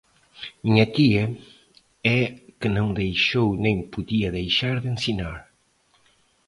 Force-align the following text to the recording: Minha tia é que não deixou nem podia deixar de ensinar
Minha 0.65 0.85
tia 0.95 1.23
é 2.19 2.21
que 2.59 2.67
não 2.77 2.91
deixou 3.01 3.49
nem 3.55 3.87
podia 3.91 4.31
deixar 4.31 4.81
de 4.81 4.87
ensinar 4.87 5.47